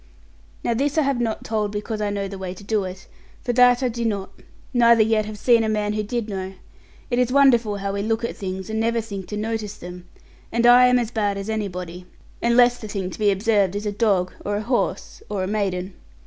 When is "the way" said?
2.27-2.55